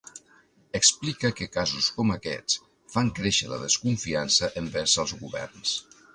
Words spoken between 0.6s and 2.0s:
Explica que casos